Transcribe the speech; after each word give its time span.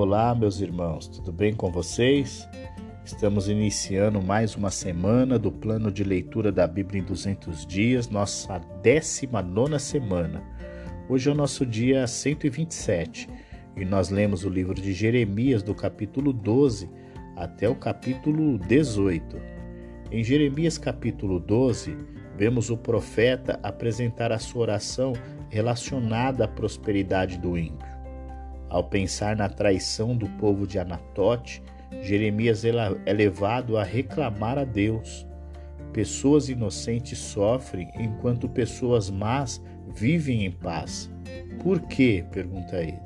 Olá, 0.00 0.32
meus 0.32 0.60
irmãos, 0.60 1.08
tudo 1.08 1.32
bem 1.32 1.52
com 1.52 1.72
vocês? 1.72 2.48
Estamos 3.04 3.48
iniciando 3.48 4.22
mais 4.22 4.54
uma 4.54 4.70
semana 4.70 5.36
do 5.40 5.50
plano 5.50 5.90
de 5.90 6.04
leitura 6.04 6.52
da 6.52 6.68
Bíblia 6.68 7.00
em 7.00 7.04
200 7.04 7.66
dias, 7.66 8.08
nossa 8.08 8.60
19 8.80 9.76
semana. 9.80 10.40
Hoje 11.08 11.28
é 11.28 11.32
o 11.32 11.34
nosso 11.34 11.66
dia 11.66 12.06
127 12.06 13.28
e 13.76 13.84
nós 13.84 14.08
lemos 14.08 14.44
o 14.44 14.48
livro 14.48 14.74
de 14.74 14.92
Jeremias, 14.92 15.64
do 15.64 15.74
capítulo 15.74 16.32
12 16.32 16.88
até 17.34 17.68
o 17.68 17.74
capítulo 17.74 18.56
18. 18.56 19.36
Em 20.12 20.22
Jeremias, 20.22 20.78
capítulo 20.78 21.40
12, 21.40 21.98
vemos 22.36 22.70
o 22.70 22.76
profeta 22.76 23.58
apresentar 23.64 24.30
a 24.30 24.38
sua 24.38 24.62
oração 24.62 25.12
relacionada 25.48 26.44
à 26.44 26.48
prosperidade 26.48 27.36
do 27.36 27.58
ímpio. 27.58 27.97
Ao 28.68 28.84
pensar 28.84 29.36
na 29.36 29.48
traição 29.48 30.16
do 30.16 30.28
povo 30.30 30.66
de 30.66 30.78
Anatote, 30.78 31.62
Jeremias 32.02 32.64
é 32.64 33.12
levado 33.12 33.76
a 33.76 33.82
reclamar 33.82 34.58
a 34.58 34.64
Deus. 34.64 35.26
Pessoas 35.92 36.48
inocentes 36.48 37.18
sofrem 37.18 37.90
enquanto 37.98 38.48
pessoas 38.48 39.10
más 39.10 39.62
vivem 39.94 40.44
em 40.44 40.50
paz. 40.50 41.10
Por 41.62 41.80
quê? 41.82 42.24
pergunta 42.30 42.76
ele. 42.76 43.00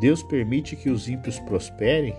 Deus 0.00 0.22
permite 0.22 0.74
que 0.74 0.90
os 0.90 1.08
ímpios 1.08 1.38
prosperem? 1.38 2.14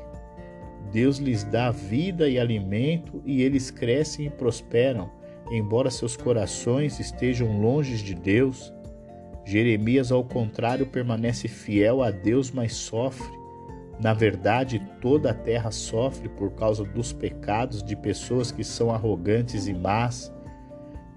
Deus 0.92 1.18
lhes 1.18 1.44
dá 1.44 1.70
vida 1.70 2.30
e 2.30 2.40
alimento 2.40 3.22
e 3.26 3.42
eles 3.42 3.70
crescem 3.70 4.28
e 4.28 4.30
prosperam 4.30 5.12
embora 5.52 5.90
seus 5.92 6.16
corações 6.16 7.00
estejam 7.00 7.60
longe 7.60 8.02
de 8.04 8.14
Deus, 8.14 8.74
Jeremias, 9.46 10.12
ao 10.12 10.24
contrário, 10.24 10.86
permanece 10.86 11.48
fiel 11.48 12.02
a 12.02 12.12
Deus, 12.12 12.52
mas 12.52 12.74
sofre. 12.74 13.28
Na 14.00 14.14
verdade, 14.14 14.82
toda 15.02 15.32
a 15.32 15.34
terra 15.34 15.72
sofre 15.72 16.30
por 16.30 16.52
causa 16.52 16.84
dos 16.84 17.14
pecados 17.14 17.84
de 17.84 17.96
pessoas 17.96 18.52
que 18.52 18.64
são 18.64 18.92
arrogantes 18.92 19.68
e 19.68 19.74
más. 19.74 20.34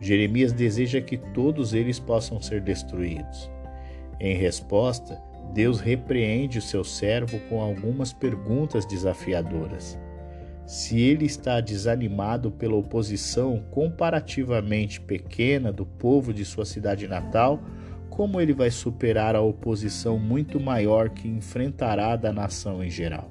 Jeremias 0.01 0.53
deseja 0.53 1.01
que 1.01 1.17
todos 1.17 1.73
eles 1.73 1.99
possam 1.99 2.41
ser 2.41 2.61
destruídos. 2.61 3.51
Em 4.21 4.37
resposta, 4.37 5.21
Deus 5.55 5.81
repreende 5.81 6.59
o 6.59 6.63
seu 6.63 6.85
servo 6.85 7.39
com 7.49 7.61
algumas 7.61 8.13
perguntas 8.13 8.85
desafiadoras. 8.85 9.99
Se 10.67 11.01
ele 11.01 11.25
está 11.25 11.61
desanimado 11.61 12.51
pela 12.51 12.75
oposição 12.75 13.63
comparativamente 13.71 15.01
pequena 15.01 15.73
do 15.73 15.87
povo 15.87 16.35
de 16.35 16.45
sua 16.45 16.65
cidade 16.65 17.07
natal, 17.07 17.63
como 18.17 18.41
ele 18.41 18.55
vai 18.55 18.71
superar 18.71 19.37
a 19.37 19.43
oposição 19.43 20.19
muito 20.19 20.59
maior 20.59 21.11
que 21.11 21.29
enfrentará 21.29 22.17
da 22.17 22.33
nação 22.33 22.83
em 22.83 22.89
geral? 22.89 23.31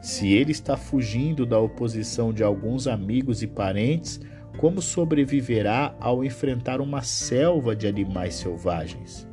Se 0.00 0.32
ele 0.32 0.52
está 0.52 0.76
fugindo 0.76 1.44
da 1.44 1.58
oposição 1.58 2.32
de 2.32 2.44
alguns 2.44 2.86
amigos 2.86 3.42
e 3.42 3.48
parentes, 3.48 4.20
como 4.58 4.80
sobreviverá 4.80 5.92
ao 5.98 6.24
enfrentar 6.24 6.80
uma 6.80 7.02
selva 7.02 7.74
de 7.74 7.88
animais 7.88 8.36
selvagens? 8.36 9.26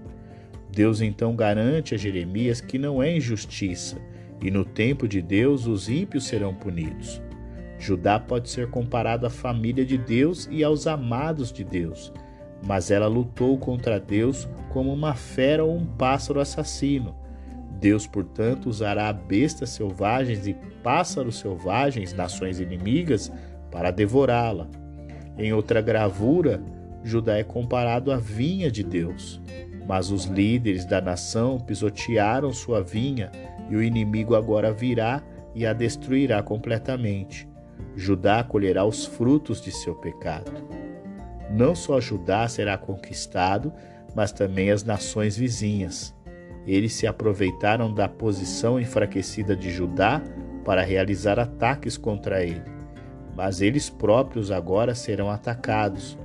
Deus 0.71 1.01
então 1.01 1.35
garante 1.35 1.93
a 1.93 1.97
Jeremias 1.97 2.59
que 2.59 2.79
não 2.79 3.01
é 3.01 3.15
injustiça 3.15 4.01
e 4.41 4.49
no 4.49 4.65
tempo 4.65 5.07
de 5.07 5.21
Deus 5.21 5.67
os 5.67 5.87
ímpios 5.87 6.25
serão 6.25 6.55
punidos. 6.55 7.21
Judá 7.77 8.19
pode 8.19 8.49
ser 8.49 8.71
comparado 8.71 9.27
à 9.27 9.29
família 9.29 9.85
de 9.85 9.99
Deus 9.99 10.49
e 10.49 10.63
aos 10.63 10.87
amados 10.87 11.51
de 11.51 11.63
Deus, 11.63 12.11
mas 12.65 12.91
ela 12.91 13.07
lutou 13.07 13.57
contra 13.57 13.99
Deus 13.99 14.47
como 14.69 14.93
uma 14.93 15.13
fera 15.13 15.63
ou 15.63 15.75
um 15.75 15.85
pássaro 15.85 16.39
assassino. 16.39 17.15
Deus, 17.79 18.07
portanto, 18.07 18.67
usará 18.67 19.11
bestas 19.13 19.69
selvagens 19.69 20.47
e 20.47 20.55
pássaros 20.83 21.39
selvagens, 21.39 22.13
nações 22.13 22.59
inimigas, 22.59 23.31
para 23.71 23.91
devorá-la. 23.91 24.67
Em 25.37 25.53
outra 25.53 25.81
gravura, 25.81 26.61
Judá 27.03 27.37
é 27.37 27.43
comparado 27.43 28.11
à 28.11 28.17
vinha 28.17 28.71
de 28.71 28.83
Deus, 28.83 29.39
mas 29.87 30.09
os 30.11 30.25
líderes 30.25 30.85
da 30.85 30.99
nação 30.99 31.59
pisotearam 31.59 32.51
sua 32.51 32.81
vinha 32.81 33.31
e 33.69 33.75
o 33.75 33.83
inimigo 33.83 34.35
agora 34.35 34.73
virá 34.73 35.21
e 35.53 35.65
a 35.65 35.73
destruirá 35.73 36.41
completamente. 36.41 37.47
Judá 37.95 38.43
colherá 38.43 38.85
os 38.85 39.05
frutos 39.05 39.61
de 39.61 39.71
seu 39.71 39.95
pecado. 39.95 40.51
Não 41.49 41.73
só 41.75 41.99
Judá 41.99 42.47
será 42.47 42.77
conquistado, 42.77 43.73
mas 44.15 44.31
também 44.31 44.71
as 44.71 44.83
nações 44.83 45.37
vizinhas. 45.37 46.13
Eles 46.65 46.93
se 46.93 47.07
aproveitaram 47.07 47.93
da 47.93 48.09
posição 48.09 48.79
enfraquecida 48.79 49.55
de 49.55 49.71
Judá 49.71 50.21
para 50.65 50.81
realizar 50.83 51.39
ataques 51.39 51.97
contra 51.97 52.43
ele. 52.43 52.63
Mas 53.35 53.61
eles 53.61 53.89
próprios 53.89 54.51
agora 54.51 54.93
serão 54.93 55.29
atacados. 55.29 56.17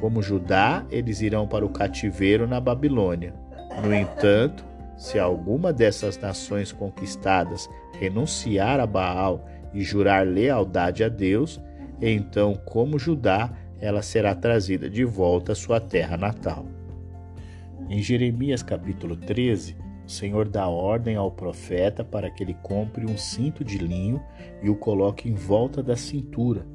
Como 0.00 0.20
Judá, 0.20 0.84
eles 0.90 1.22
irão 1.22 1.46
para 1.48 1.64
o 1.64 1.70
cativeiro 1.70 2.46
na 2.46 2.60
Babilônia. 2.60 3.32
No 3.82 3.94
entanto, 3.94 4.64
se 4.96 5.18
alguma 5.18 5.72
dessas 5.72 6.18
nações 6.18 6.72
conquistadas 6.72 7.68
renunciar 7.98 8.80
a 8.80 8.86
Baal 8.86 9.46
e 9.72 9.82
jurar 9.82 10.26
lealdade 10.26 11.04
a 11.04 11.08
Deus, 11.08 11.60
então, 12.00 12.54
como 12.54 12.98
Judá, 12.98 13.50
ela 13.80 14.02
será 14.02 14.34
trazida 14.34 14.88
de 14.88 15.04
volta 15.04 15.52
à 15.52 15.54
sua 15.54 15.80
terra 15.80 16.16
natal. 16.16 16.66
Em 17.88 18.02
Jeremias 18.02 18.62
capítulo 18.62 19.16
13, 19.16 19.76
o 20.06 20.10
Senhor 20.10 20.48
dá 20.48 20.68
ordem 20.68 21.16
ao 21.16 21.30
profeta 21.30 22.04
para 22.04 22.30
que 22.30 22.42
ele 22.42 22.54
compre 22.62 23.04
um 23.04 23.16
cinto 23.16 23.64
de 23.64 23.78
linho 23.78 24.22
e 24.62 24.70
o 24.70 24.76
coloque 24.76 25.28
em 25.28 25.34
volta 25.34 25.82
da 25.82 25.96
cintura, 25.96 26.66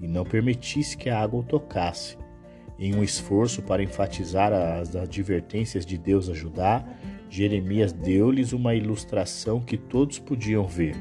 e 0.00 0.06
não 0.06 0.24
permitisse 0.24 0.96
que 0.96 1.10
a 1.10 1.20
água 1.20 1.40
o 1.40 1.44
tocasse. 1.44 2.16
Em 2.78 2.94
um 2.94 3.02
esforço 3.02 3.62
para 3.62 3.82
enfatizar 3.82 4.52
as 4.52 4.94
advertências 4.94 5.84
de 5.84 5.98
Deus 5.98 6.28
a 6.28 6.34
Judá, 6.34 6.84
Jeremias 7.28 7.92
deu-lhes 7.92 8.52
uma 8.52 8.74
ilustração 8.74 9.60
que 9.60 9.76
todos 9.76 10.20
podiam 10.20 10.64
ver. 10.64 10.96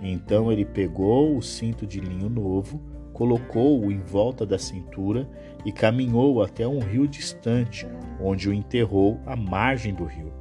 Então 0.00 0.50
ele 0.52 0.64
pegou 0.64 1.36
o 1.36 1.42
cinto 1.42 1.84
de 1.84 1.98
linho 1.98 2.28
novo, 2.28 2.80
colocou-o 3.18 3.90
em 3.90 3.98
volta 3.98 4.46
da 4.46 4.56
cintura 4.56 5.28
e 5.66 5.72
caminhou 5.72 6.40
até 6.40 6.68
um 6.68 6.78
rio 6.78 7.08
distante, 7.08 7.84
onde 8.20 8.48
o 8.48 8.54
enterrou 8.54 9.18
à 9.26 9.34
margem 9.34 9.92
do 9.92 10.04
rio. 10.04 10.32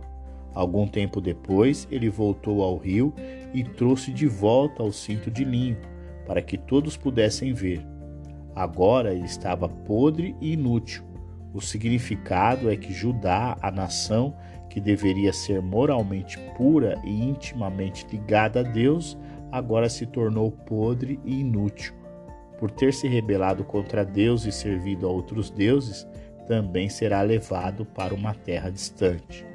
Algum 0.53 0.88
tempo 0.88 1.19
depois, 1.19 1.88
ele 1.89 2.07
voltou 2.07 2.61
ao 2.61 2.77
rio 2.77 3.11
e 3.51 3.63
trouxe 3.63 4.13
de 4.13 4.27
volta 4.27 4.83
o 4.83 4.91
cinto 4.91 5.31
de 5.31 5.43
linho, 5.43 5.77
para 6.27 6.39
que 6.39 6.55
todos 6.55 6.95
pudessem 6.95 7.51
ver. 7.51 7.83
Agora 8.53 9.11
ele 9.11 9.25
estava 9.25 9.67
podre 9.67 10.35
e 10.39 10.53
inútil. 10.53 11.03
O 11.55 11.59
significado 11.59 12.69
é 12.69 12.77
que 12.77 12.94
Judá, 12.94 13.57
a 13.59 13.71
nação, 13.71 14.35
que 14.69 14.79
deveria 14.79 15.33
ser 15.33 15.63
moralmente 15.63 16.38
pura 16.55 17.01
e 17.03 17.23
intimamente 17.23 18.05
ligada 18.11 18.59
a 18.59 18.63
Deus, 18.63 19.17
agora 19.51 19.89
se 19.89 20.05
tornou 20.05 20.51
podre 20.51 21.19
e 21.25 21.39
inútil. 21.39 21.97
Por 22.57 22.72
ter 22.72 22.94
se 22.94 23.07
rebelado 23.07 23.63
contra 23.63 24.03
Deus 24.03 24.45
e 24.45 24.51
servido 24.51 25.07
a 25.07 25.09
outros 25.12 25.50
deuses, 25.50 26.07
também 26.47 26.90
será 26.90 27.22
levado 27.22 27.85
para 27.85 28.13
uma 28.13 28.34
terra 28.34 28.69
distante. 28.69 29.45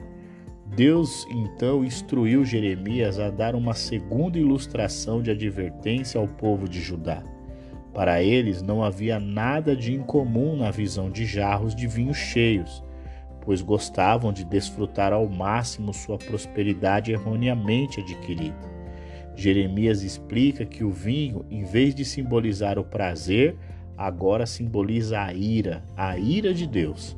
Deus 0.66 1.26
então 1.30 1.84
instruiu 1.84 2.44
Jeremias 2.44 3.18
a 3.18 3.28
dar 3.28 3.54
uma 3.54 3.74
segunda 3.74 4.38
ilustração 4.38 5.20
de 5.20 5.30
advertência 5.30 6.20
ao 6.20 6.28
povo 6.28 6.68
de 6.68 6.80
Judá. 6.80 7.22
Para 7.92 8.22
eles 8.22 8.62
não 8.62 8.82
havia 8.82 9.20
nada 9.20 9.76
de 9.76 9.92
incomum 9.92 10.56
na 10.56 10.70
visão 10.70 11.10
de 11.10 11.26
jarros 11.26 11.74
de 11.74 11.86
vinho 11.86 12.14
cheios 12.14 12.82
pois 13.44 13.60
gostavam 13.60 14.32
de 14.32 14.44
desfrutar 14.44 15.12
ao 15.12 15.28
máximo 15.28 15.92
sua 15.92 16.16
prosperidade 16.16 17.12
erroneamente 17.12 18.00
adquirida. 18.00 18.71
Jeremias 19.34 20.02
explica 20.02 20.64
que 20.64 20.84
o 20.84 20.90
vinho, 20.90 21.44
em 21.50 21.64
vez 21.64 21.94
de 21.94 22.04
simbolizar 22.04 22.78
o 22.78 22.84
prazer, 22.84 23.56
agora 23.96 24.46
simboliza 24.46 25.20
a 25.20 25.32
ira, 25.32 25.82
a 25.96 26.18
ira 26.18 26.52
de 26.52 26.66
Deus. 26.66 27.16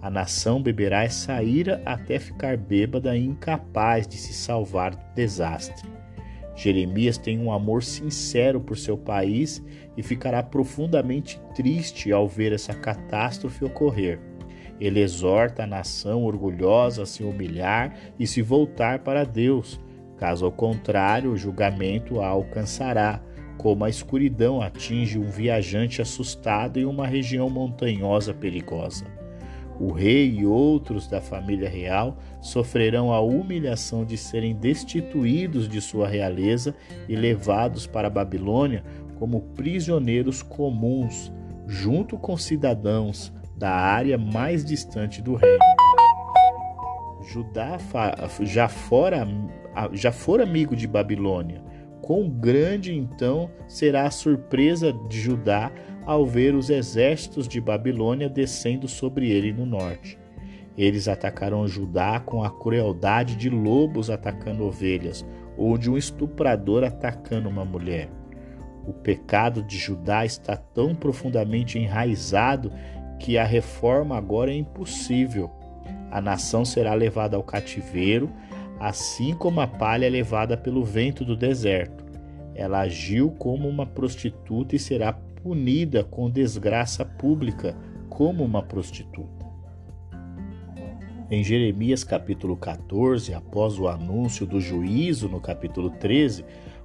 A 0.00 0.10
nação 0.10 0.62
beberá 0.62 1.02
essa 1.02 1.42
ira 1.42 1.80
até 1.84 2.18
ficar 2.18 2.56
bêbada 2.56 3.16
e 3.16 3.24
incapaz 3.24 4.06
de 4.06 4.16
se 4.16 4.34
salvar 4.34 4.94
do 4.94 5.14
desastre. 5.14 5.88
Jeremias 6.54 7.18
tem 7.18 7.38
um 7.38 7.50
amor 7.50 7.82
sincero 7.82 8.60
por 8.60 8.76
seu 8.76 8.96
país 8.96 9.64
e 9.96 10.02
ficará 10.02 10.42
profundamente 10.42 11.40
triste 11.54 12.12
ao 12.12 12.28
ver 12.28 12.52
essa 12.52 12.74
catástrofe 12.74 13.64
ocorrer. 13.64 14.20
Ele 14.80 15.00
exorta 15.00 15.64
a 15.64 15.66
nação 15.66 16.22
orgulhosa 16.24 17.04
a 17.04 17.06
se 17.06 17.22
humilhar 17.22 17.94
e 18.18 18.26
se 18.26 18.42
voltar 18.42 19.00
para 19.00 19.24
Deus. 19.24 19.80
Caso 20.16 20.50
contrário, 20.50 21.32
o 21.32 21.36
julgamento 21.36 22.20
a 22.20 22.28
alcançará, 22.28 23.20
como 23.58 23.84
a 23.84 23.90
escuridão 23.90 24.60
atinge 24.60 25.18
um 25.18 25.28
viajante 25.28 26.02
assustado 26.02 26.78
em 26.78 26.84
uma 26.84 27.06
região 27.06 27.48
montanhosa 27.48 28.32
perigosa. 28.32 29.06
O 29.78 29.90
rei 29.90 30.38
e 30.38 30.46
outros 30.46 31.08
da 31.08 31.20
família 31.20 31.68
real 31.68 32.16
sofrerão 32.40 33.12
a 33.12 33.20
humilhação 33.20 34.04
de 34.04 34.16
serem 34.16 34.54
destituídos 34.54 35.68
de 35.68 35.80
sua 35.80 36.06
realeza 36.06 36.74
e 37.08 37.16
levados 37.16 37.86
para 37.86 38.06
a 38.06 38.10
Babilônia 38.10 38.84
como 39.18 39.40
prisioneiros 39.40 40.42
comuns, 40.42 41.32
junto 41.66 42.16
com 42.16 42.36
cidadãos 42.36 43.32
da 43.56 43.70
área 43.70 44.18
mais 44.18 44.64
distante 44.64 45.20
do 45.20 45.34
reino. 45.34 45.73
Judá 47.24 47.78
já 48.42 48.68
fora, 48.68 49.26
já 49.92 50.12
for 50.12 50.40
amigo 50.40 50.76
de 50.76 50.86
Babilônia. 50.86 51.62
Quão 52.02 52.28
grande 52.28 52.94
então 52.94 53.50
será 53.66 54.06
a 54.06 54.10
surpresa 54.10 54.92
de 55.08 55.18
Judá 55.18 55.72
ao 56.04 56.26
ver 56.26 56.54
os 56.54 56.68
exércitos 56.68 57.48
de 57.48 57.60
Babilônia 57.60 58.28
descendo 58.28 58.86
sobre 58.86 59.30
ele 59.30 59.52
no 59.52 59.64
norte. 59.64 60.18
Eles 60.76 61.08
atacarão 61.08 61.66
Judá 61.66 62.20
com 62.20 62.42
a 62.42 62.50
crueldade 62.50 63.36
de 63.36 63.48
lobos 63.48 64.10
atacando 64.10 64.64
ovelhas 64.64 65.24
ou 65.56 65.78
de 65.78 65.90
um 65.90 65.96
estuprador 65.96 66.84
atacando 66.84 67.48
uma 67.48 67.64
mulher. 67.64 68.10
O 68.86 68.92
pecado 68.92 69.62
de 69.62 69.78
Judá 69.78 70.26
está 70.26 70.56
tão 70.56 70.94
profundamente 70.94 71.78
enraizado 71.78 72.70
que 73.18 73.38
a 73.38 73.44
reforma 73.44 74.16
agora 74.16 74.50
é 74.50 74.56
impossível. 74.56 75.50
A 76.14 76.20
nação 76.20 76.64
será 76.64 76.94
levada 76.94 77.36
ao 77.36 77.42
cativeiro, 77.42 78.30
assim 78.78 79.34
como 79.34 79.60
a 79.60 79.66
palha 79.66 80.06
é 80.06 80.08
levada 80.08 80.56
pelo 80.56 80.84
vento 80.84 81.24
do 81.24 81.36
deserto. 81.36 82.04
Ela 82.54 82.82
agiu 82.82 83.32
como 83.32 83.68
uma 83.68 83.84
prostituta 83.84 84.76
e 84.76 84.78
será 84.78 85.12
punida 85.12 86.04
com 86.04 86.30
desgraça 86.30 87.04
pública 87.04 87.76
como 88.08 88.44
uma 88.44 88.62
prostituta. 88.62 89.44
Em 91.28 91.42
Jeremias 91.42 92.04
capítulo 92.04 92.56
14, 92.56 93.34
após 93.34 93.76
o 93.76 93.88
anúncio 93.88 94.46
do 94.46 94.60
juízo 94.60 95.28
no 95.28 95.40
capítulo 95.40 95.90
13, 95.90 96.44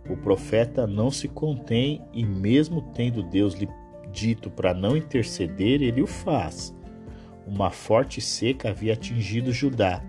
o 0.10 0.18
profeta 0.18 0.88
não 0.88 1.12
se 1.12 1.28
contém 1.28 2.02
e, 2.12 2.26
mesmo 2.26 2.82
tendo 2.96 3.22
Deus 3.22 3.54
lhe 3.54 3.70
dito 4.12 4.50
para 4.50 4.74
não 4.74 4.98
interceder, 4.98 5.84
ele 5.84 6.02
o 6.02 6.08
faz. 6.08 6.74
Uma 7.50 7.72
forte 7.72 8.22
seca 8.22 8.70
havia 8.70 8.94
atingido 8.94 9.52
Judá. 9.52 10.04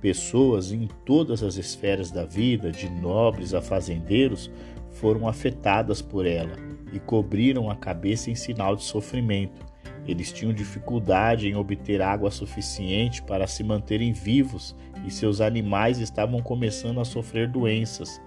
Pessoas 0.00 0.72
em 0.72 0.88
todas 1.04 1.42
as 1.42 1.56
esferas 1.56 2.10
da 2.10 2.24
vida, 2.24 2.72
de 2.72 2.88
nobres 2.88 3.52
a 3.52 3.60
fazendeiros, 3.60 4.50
foram 4.92 5.28
afetadas 5.28 6.00
por 6.00 6.24
ela 6.24 6.56
e 6.94 6.98
cobriram 6.98 7.70
a 7.70 7.76
cabeça 7.76 8.30
em 8.30 8.34
sinal 8.34 8.74
de 8.74 8.82
sofrimento. 8.82 9.60
Eles 10.08 10.32
tinham 10.32 10.54
dificuldade 10.54 11.46
em 11.46 11.54
obter 11.54 12.00
água 12.00 12.30
suficiente 12.30 13.22
para 13.22 13.46
se 13.46 13.62
manterem 13.62 14.14
vivos 14.14 14.74
e 15.06 15.10
seus 15.10 15.42
animais 15.42 15.98
estavam 15.98 16.40
começando 16.40 16.98
a 16.98 17.04
sofrer 17.04 17.46
doenças. 17.46 18.22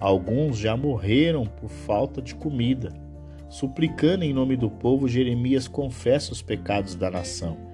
Alguns 0.00 0.56
já 0.56 0.74
morreram 0.74 1.44
por 1.44 1.68
falta 1.68 2.22
de 2.22 2.34
comida. 2.34 2.94
Suplicando 3.50 4.24
em 4.24 4.32
nome 4.32 4.56
do 4.56 4.70
povo, 4.70 5.06
Jeremias 5.06 5.68
confessa 5.68 6.32
os 6.32 6.40
pecados 6.40 6.94
da 6.94 7.10
nação. 7.10 7.65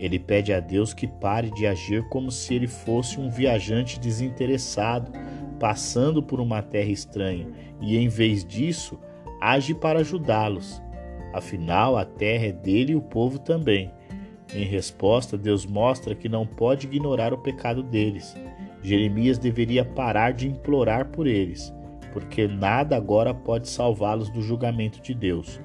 Ele 0.00 0.18
pede 0.18 0.50
a 0.50 0.60
Deus 0.60 0.94
que 0.94 1.06
pare 1.06 1.50
de 1.50 1.66
agir 1.66 2.08
como 2.08 2.30
se 2.30 2.54
ele 2.54 2.66
fosse 2.66 3.20
um 3.20 3.28
viajante 3.28 4.00
desinteressado, 4.00 5.12
passando 5.58 6.22
por 6.22 6.40
uma 6.40 6.62
terra 6.62 6.90
estranha, 6.90 7.46
e 7.82 7.98
em 7.98 8.08
vez 8.08 8.42
disso, 8.42 8.98
age 9.38 9.74
para 9.74 10.00
ajudá-los. 10.00 10.82
Afinal, 11.34 11.98
a 11.98 12.04
terra 12.06 12.46
é 12.46 12.52
dele 12.52 12.92
e 12.92 12.96
o 12.96 13.02
povo 13.02 13.38
também. 13.38 13.92
Em 14.54 14.64
resposta, 14.64 15.36
Deus 15.36 15.66
mostra 15.66 16.14
que 16.14 16.30
não 16.30 16.46
pode 16.46 16.86
ignorar 16.86 17.34
o 17.34 17.38
pecado 17.38 17.82
deles. 17.82 18.34
Jeremias 18.82 19.38
deveria 19.38 19.84
parar 19.84 20.32
de 20.32 20.48
implorar 20.48 21.08
por 21.08 21.26
eles, 21.26 21.72
porque 22.14 22.48
nada 22.48 22.96
agora 22.96 23.34
pode 23.34 23.68
salvá-los 23.68 24.30
do 24.30 24.40
julgamento 24.40 25.00
de 25.02 25.14
Deus. 25.14 25.60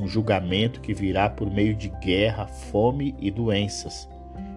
Um 0.00 0.08
julgamento 0.08 0.80
que 0.80 0.94
virá 0.94 1.28
por 1.28 1.50
meio 1.50 1.74
de 1.74 1.88
guerra, 2.00 2.46
fome 2.46 3.14
e 3.18 3.30
doenças. 3.30 4.08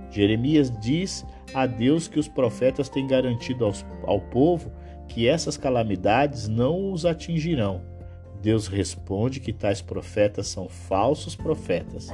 Jeremias 0.09 0.71
diz 0.79 1.25
a 1.53 1.65
Deus 1.65 2.07
que 2.07 2.19
os 2.19 2.27
profetas 2.27 2.87
têm 2.87 3.05
garantido 3.05 3.65
aos, 3.65 3.85
ao 4.03 4.21
povo 4.21 4.71
que 5.07 5.27
essas 5.27 5.57
calamidades 5.57 6.47
não 6.47 6.91
os 6.91 7.05
atingirão 7.05 7.93
Deus 8.43 8.67
responde 8.67 9.39
que 9.39 9.53
tais 9.53 9.81
profetas 9.81 10.47
são 10.47 10.67
falsos 10.67 11.33
profetas. 11.33 12.09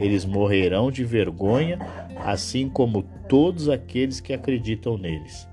Eles 0.00 0.24
morrerão 0.24 0.90
de 0.90 1.04
vergonha, 1.04 1.78
assim 2.24 2.70
como 2.70 3.02
todos 3.28 3.68
aqueles 3.68 4.18
que 4.18 4.32
acreditam 4.32 4.96
neles. 4.96 5.46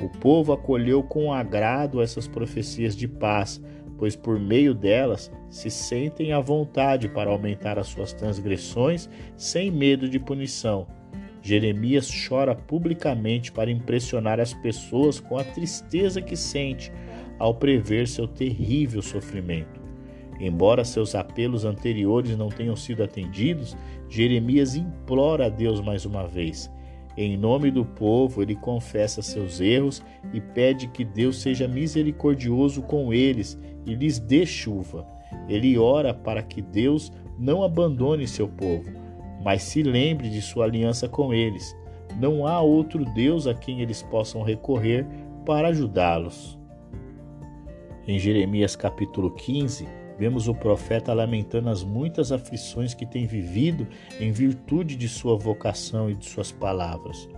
O 0.00 0.08
povo 0.08 0.52
acolheu 0.52 1.02
com 1.02 1.32
agrado 1.32 2.00
essas 2.00 2.28
profecias 2.28 2.94
de 2.94 3.08
paz, 3.08 3.60
pois 3.98 4.14
por 4.14 4.38
meio 4.38 4.72
delas 4.72 5.30
se 5.50 5.68
sentem 5.70 6.32
à 6.32 6.40
vontade 6.40 7.08
para 7.08 7.30
aumentar 7.30 7.78
as 7.78 7.88
suas 7.88 8.12
transgressões 8.12 9.10
sem 9.36 9.70
medo 9.70 10.08
de 10.08 10.18
punição. 10.18 10.86
Jeremias 11.42 12.08
chora 12.28 12.54
publicamente 12.54 13.50
para 13.50 13.70
impressionar 13.70 14.38
as 14.38 14.54
pessoas 14.54 15.18
com 15.18 15.36
a 15.36 15.44
tristeza 15.44 16.22
que 16.22 16.36
sente 16.36 16.92
ao 17.38 17.54
prever 17.54 18.06
seu 18.06 18.28
terrível 18.28 19.02
sofrimento. 19.02 19.80
Embora 20.40 20.84
seus 20.84 21.14
apelos 21.14 21.64
anteriores 21.64 22.36
não 22.36 22.48
tenham 22.48 22.76
sido 22.76 23.02
atendidos, 23.02 23.76
Jeremias 24.08 24.76
implora 24.76 25.46
a 25.46 25.48
Deus 25.48 25.80
mais 25.80 26.04
uma 26.04 26.26
vez. 26.28 26.70
Em 27.20 27.36
nome 27.36 27.72
do 27.72 27.84
povo, 27.84 28.42
ele 28.42 28.54
confessa 28.54 29.22
seus 29.22 29.60
erros 29.60 30.00
e 30.32 30.40
pede 30.40 30.86
que 30.86 31.04
Deus 31.04 31.40
seja 31.42 31.66
misericordioso 31.66 32.80
com 32.80 33.12
eles 33.12 33.58
e 33.84 33.92
lhes 33.92 34.20
dê 34.20 34.46
chuva. 34.46 35.04
Ele 35.48 35.76
ora 35.76 36.14
para 36.14 36.44
que 36.44 36.62
Deus 36.62 37.12
não 37.36 37.64
abandone 37.64 38.24
seu 38.28 38.46
povo, 38.46 38.88
mas 39.42 39.64
se 39.64 39.82
lembre 39.82 40.30
de 40.30 40.40
sua 40.40 40.66
aliança 40.66 41.08
com 41.08 41.34
eles. 41.34 41.76
Não 42.20 42.46
há 42.46 42.60
outro 42.60 43.04
Deus 43.16 43.48
a 43.48 43.54
quem 43.54 43.80
eles 43.80 44.00
possam 44.00 44.44
recorrer 44.44 45.04
para 45.44 45.70
ajudá-los. 45.70 46.56
Em 48.06 48.16
Jeremias 48.16 48.76
capítulo 48.76 49.32
15, 49.32 49.88
vemos 50.18 50.48
o 50.48 50.54
profeta 50.54 51.14
lamentando 51.14 51.70
as 51.70 51.84
muitas 51.84 52.32
aflições 52.32 52.92
que 52.92 53.06
tem 53.06 53.26
vivido 53.26 53.86
em 54.20 54.32
virtude 54.32 54.96
de 54.96 55.08
sua 55.08 55.36
vocação 55.36 56.10
e 56.10 56.14
de 56.14 56.26
suas 56.26 56.50
palavras. 56.50 57.28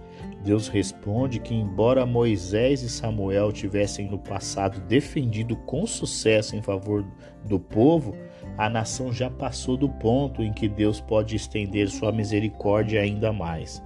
Deus 0.42 0.68
responde 0.68 1.38
que, 1.38 1.54
embora 1.54 2.06
Moisés 2.06 2.82
e 2.82 2.88
Samuel 2.88 3.52
tivessem 3.52 4.08
no 4.08 4.18
passado 4.18 4.80
defendido 4.80 5.54
com 5.54 5.86
sucesso 5.86 6.56
em 6.56 6.62
favor 6.62 7.04
do 7.44 7.60
povo, 7.60 8.16
a 8.56 8.68
nação 8.68 9.12
já 9.12 9.28
passou 9.28 9.76
do 9.76 9.88
ponto 9.88 10.42
em 10.42 10.52
que 10.52 10.68
Deus 10.68 11.00
pode 11.00 11.36
estender 11.36 11.88
sua 11.88 12.10
misericórdia 12.10 13.02
ainda 13.02 13.32
mais. 13.32 13.82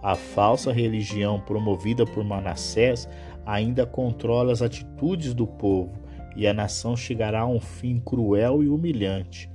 A 0.00 0.14
falsa 0.14 0.72
religião 0.72 1.40
promovida 1.40 2.06
por 2.06 2.22
Manassés 2.22 3.08
ainda 3.44 3.84
controla 3.84 4.52
as 4.52 4.62
atitudes 4.62 5.34
do 5.34 5.46
povo 5.46 6.05
e 6.36 6.46
a 6.46 6.52
nação 6.52 6.96
chegará 6.96 7.40
a 7.40 7.46
um 7.46 7.60
fim 7.60 7.98
cruel 7.98 8.62
e 8.62 8.68
humilhante. 8.68 9.50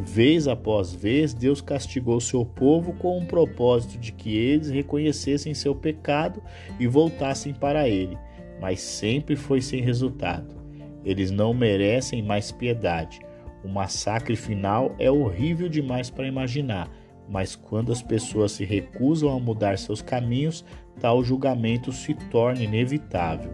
Vez 0.00 0.48
após 0.48 0.94
vez, 0.94 1.34
Deus 1.34 1.60
castigou 1.60 2.18
seu 2.20 2.46
povo 2.46 2.94
com 2.94 3.18
o 3.18 3.26
propósito 3.26 3.98
de 3.98 4.12
que 4.12 4.34
eles 4.34 4.70
reconhecessem 4.70 5.52
seu 5.52 5.74
pecado 5.74 6.42
e 6.80 6.86
voltassem 6.86 7.52
para 7.52 7.88
ele, 7.88 8.16
mas 8.60 8.80
sempre 8.80 9.36
foi 9.36 9.60
sem 9.60 9.82
resultado. 9.82 10.56
Eles 11.04 11.30
não 11.30 11.52
merecem 11.52 12.22
mais 12.22 12.50
piedade. 12.50 13.20
O 13.62 13.68
massacre 13.68 14.34
final 14.34 14.94
é 14.98 15.10
horrível 15.10 15.68
demais 15.68 16.08
para 16.08 16.26
imaginar, 16.26 16.88
mas 17.28 17.54
quando 17.54 17.92
as 17.92 18.02
pessoas 18.02 18.52
se 18.52 18.64
recusam 18.64 19.34
a 19.34 19.38
mudar 19.38 19.78
seus 19.78 20.00
caminhos, 20.00 20.64
tal 21.00 21.22
julgamento 21.22 21.92
se 21.92 22.14
torna 22.14 22.62
inevitável. 22.62 23.52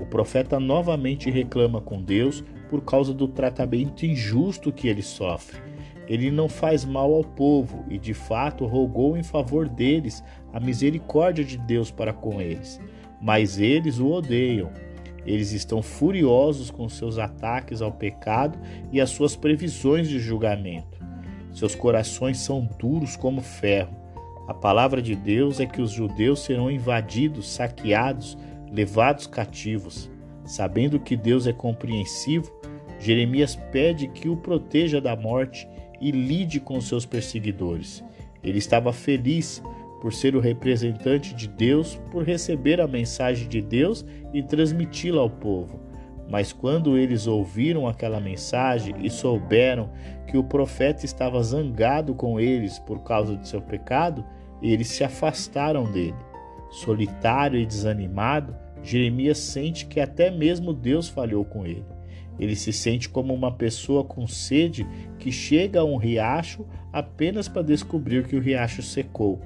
O 0.00 0.06
profeta 0.06 0.60
novamente 0.60 1.30
reclama 1.30 1.80
com 1.80 2.00
Deus 2.00 2.44
por 2.68 2.82
causa 2.82 3.12
do 3.12 3.26
tratamento 3.26 4.06
injusto 4.06 4.72
que 4.72 4.88
ele 4.88 5.02
sofre. 5.02 5.60
Ele 6.06 6.30
não 6.30 6.48
faz 6.48 6.84
mal 6.84 7.12
ao 7.12 7.22
povo 7.22 7.84
e, 7.88 7.98
de 7.98 8.14
fato, 8.14 8.64
rogou 8.64 9.16
em 9.16 9.22
favor 9.22 9.68
deles 9.68 10.24
a 10.52 10.58
misericórdia 10.58 11.44
de 11.44 11.58
Deus 11.58 11.90
para 11.90 12.12
com 12.12 12.40
eles. 12.40 12.80
Mas 13.20 13.58
eles 13.58 13.98
o 13.98 14.08
odeiam. 14.08 14.70
Eles 15.26 15.52
estão 15.52 15.82
furiosos 15.82 16.70
com 16.70 16.88
seus 16.88 17.18
ataques 17.18 17.82
ao 17.82 17.92
pecado 17.92 18.58
e 18.90 19.00
as 19.00 19.10
suas 19.10 19.36
previsões 19.36 20.08
de 20.08 20.18
julgamento. 20.18 20.98
Seus 21.52 21.74
corações 21.74 22.38
são 22.38 22.66
duros 22.78 23.16
como 23.16 23.42
ferro. 23.42 23.94
A 24.46 24.54
palavra 24.54 25.02
de 25.02 25.14
Deus 25.14 25.60
é 25.60 25.66
que 25.66 25.82
os 25.82 25.90
judeus 25.90 26.40
serão 26.40 26.70
invadidos, 26.70 27.50
saqueados 27.50 28.38
levados 28.72 29.26
cativos. 29.26 30.10
Sabendo 30.44 30.98
que 30.98 31.16
Deus 31.16 31.46
é 31.46 31.52
compreensivo, 31.52 32.50
Jeremias 32.98 33.56
pede 33.70 34.08
que 34.08 34.28
o 34.28 34.36
proteja 34.36 35.00
da 35.00 35.14
morte 35.14 35.68
e 36.00 36.10
lide 36.10 36.60
com 36.60 36.80
seus 36.80 37.04
perseguidores. 37.04 38.04
Ele 38.42 38.58
estava 38.58 38.92
feliz 38.92 39.62
por 40.00 40.12
ser 40.12 40.36
o 40.36 40.40
representante 40.40 41.34
de 41.34 41.48
Deus, 41.48 42.00
por 42.10 42.22
receber 42.22 42.80
a 42.80 42.86
mensagem 42.86 43.48
de 43.48 43.60
Deus 43.60 44.04
e 44.32 44.42
transmiti-la 44.42 45.20
ao 45.20 45.30
povo. 45.30 45.80
Mas 46.30 46.52
quando 46.52 46.96
eles 46.96 47.26
ouviram 47.26 47.86
aquela 47.86 48.20
mensagem 48.20 48.94
e 49.00 49.10
souberam 49.10 49.90
que 50.26 50.36
o 50.36 50.44
profeta 50.44 51.04
estava 51.04 51.42
zangado 51.42 52.14
com 52.14 52.38
eles 52.38 52.78
por 52.78 53.02
causa 53.02 53.34
de 53.36 53.48
seu 53.48 53.62
pecado, 53.62 54.24
eles 54.62 54.88
se 54.88 55.02
afastaram 55.02 55.90
dele. 55.90 56.27
Solitário 56.70 57.58
e 57.58 57.66
desanimado, 57.66 58.54
Jeremias 58.82 59.38
sente 59.38 59.86
que 59.86 60.00
até 60.00 60.30
mesmo 60.30 60.72
Deus 60.72 61.08
falhou 61.08 61.44
com 61.44 61.66
ele. 61.66 61.84
Ele 62.38 62.54
se 62.54 62.72
sente 62.72 63.08
como 63.08 63.34
uma 63.34 63.52
pessoa 63.52 64.04
com 64.04 64.26
sede 64.26 64.86
que 65.18 65.32
chega 65.32 65.80
a 65.80 65.84
um 65.84 65.96
riacho 65.96 66.64
apenas 66.92 67.48
para 67.48 67.62
descobrir 67.62 68.26
que 68.26 68.36
o 68.36 68.40
riacho 68.40 68.82
secou. 68.82 69.40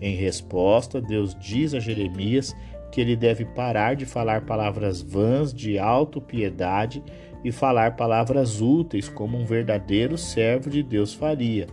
Em 0.00 0.16
resposta, 0.16 1.00
Deus 1.00 1.36
diz 1.38 1.74
a 1.74 1.80
Jeremias 1.80 2.56
que 2.90 3.00
ele 3.00 3.16
deve 3.16 3.44
parar 3.44 3.94
de 3.94 4.04
falar 4.04 4.42
palavras 4.42 5.00
vãs 5.00 5.52
de 5.52 5.78
autopiedade 5.78 7.02
e 7.44 7.50
falar 7.50 7.96
palavras 7.96 8.60
úteis 8.60 9.08
como 9.08 9.36
um 9.36 9.44
verdadeiro 9.44 10.16
servo 10.16 10.70
de 10.70 10.82
Deus 10.82 11.14
faria. 11.14 11.66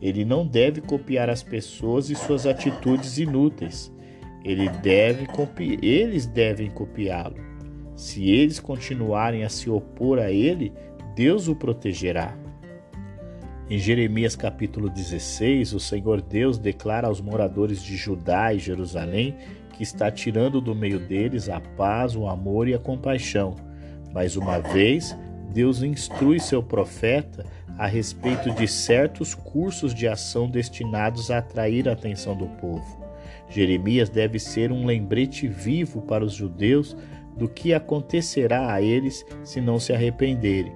Ele 0.00 0.24
não 0.24 0.46
deve 0.46 0.80
copiar 0.80 1.30
as 1.30 1.42
pessoas 1.42 2.10
e 2.10 2.14
suas 2.14 2.46
atitudes 2.46 3.18
inúteis. 3.18 3.92
Ele 4.44 4.68
deve 4.68 5.26
eles 5.82 6.26
devem 6.26 6.70
copiá-lo. 6.70 7.36
Se 7.94 8.30
eles 8.30 8.58
continuarem 8.58 9.44
a 9.44 9.48
se 9.48 9.70
opor 9.70 10.18
a 10.18 10.30
ele, 10.30 10.72
Deus 11.14 11.46
o 11.46 11.54
protegerá. 11.54 12.36
Em 13.70 13.78
Jeremias 13.78 14.34
capítulo 14.34 14.90
16, 14.90 15.72
o 15.72 15.80
Senhor 15.80 16.20
Deus 16.20 16.58
declara 16.58 17.06
aos 17.06 17.20
moradores 17.20 17.82
de 17.82 17.96
Judá 17.96 18.52
e 18.52 18.58
Jerusalém 18.58 19.36
que 19.72 19.82
está 19.82 20.10
tirando 20.10 20.60
do 20.60 20.74
meio 20.74 20.98
deles 20.98 21.48
a 21.48 21.60
paz, 21.60 22.14
o 22.14 22.28
amor 22.28 22.68
e 22.68 22.74
a 22.74 22.78
compaixão. 22.78 23.56
Mais 24.12 24.36
uma 24.36 24.58
vez, 24.58 25.16
Deus 25.52 25.82
instrui 25.82 26.38
seu 26.38 26.62
profeta 26.62 27.46
a 27.78 27.86
respeito 27.86 28.50
de 28.50 28.68
certos 28.68 29.34
cursos 29.34 29.94
de 29.94 30.06
ação 30.06 30.48
destinados 30.48 31.30
a 31.30 31.38
atrair 31.38 31.88
a 31.88 31.92
atenção 31.92 32.36
do 32.36 32.46
povo. 32.46 33.02
Jeremias 33.52 34.08
deve 34.08 34.38
ser 34.38 34.72
um 34.72 34.86
lembrete 34.86 35.46
vivo 35.46 36.02
para 36.02 36.24
os 36.24 36.32
judeus 36.32 36.96
do 37.36 37.48
que 37.48 37.72
acontecerá 37.74 38.72
a 38.72 38.80
eles 38.80 39.24
se 39.44 39.60
não 39.60 39.78
se 39.78 39.92
arrependerem. 39.92 40.72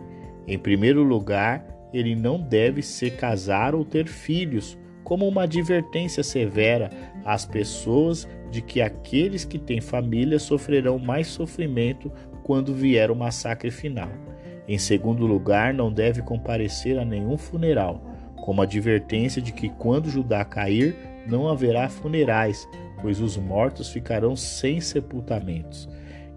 Em 0.47 0.59
primeiro 0.59 1.03
lugar, 1.03 1.67
ele 1.93 2.15
não 2.15 2.41
deve 2.41 2.83
se 2.83 3.11
casar 3.11 3.75
ou 3.75 3.85
ter 3.85 4.07
filhos, 4.07 4.79
como 5.03 5.27
uma 5.27 5.45
advertência 5.45 6.23
severa 6.23 6.91
às 7.25 7.47
pessoas 7.47 8.29
de 8.51 8.61
que 8.61 8.81
aqueles 8.81 9.45
que 9.45 9.59
têm 9.59 9.81
família 9.81 10.39
sofrerão 10.39 10.99
mais 10.99 11.29
sofrimento 11.29 12.11
quando 12.43 12.75
vier 12.75 13.11
o 13.11 13.17
massacre 13.17 13.71
final. 13.71 14.11
Em 14.69 14.79
segundo 14.79 15.27
lugar, 15.27 15.73
não 15.73 15.93
deve 15.93 16.23
comparecer 16.23 16.99
a 16.99 17.05
nenhum 17.05 17.39
funeral, 17.39 18.03
como 18.37 18.63
advertência 18.63 19.41
de 19.41 19.53
que 19.53 19.69
quando 19.69 20.11
Judá 20.11 20.45
cair, 20.45 20.97
não 21.27 21.49
haverá 21.49 21.89
funerais, 21.89 22.69
pois 23.01 23.21
os 23.21 23.37
mortos 23.37 23.91
ficarão 23.91 24.35
sem 24.37 24.81
sepultamentos. 24.81 25.89